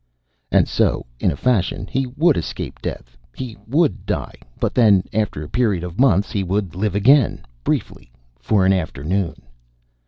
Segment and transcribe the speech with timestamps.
[0.51, 3.15] And so, in a fashion, he would escape death.
[3.35, 8.11] He would die, but then, after a period of months, he would live again, briefly,
[8.39, 9.43] for an afternoon.